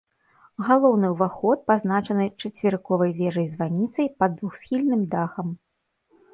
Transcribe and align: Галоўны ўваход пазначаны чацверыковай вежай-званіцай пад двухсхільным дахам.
Галоўны 0.69 1.11
ўваход 1.15 1.57
пазначаны 1.73 2.25
чацверыковай 2.41 3.15
вежай-званіцай 3.21 4.13
пад 4.23 4.31
двухсхільным 4.43 5.01
дахам. 5.17 5.47